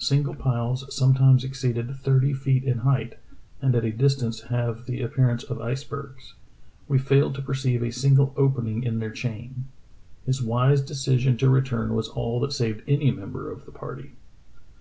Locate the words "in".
2.64-2.78, 8.82-8.98